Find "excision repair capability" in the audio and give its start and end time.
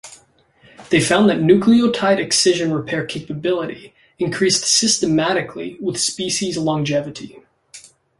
2.17-3.93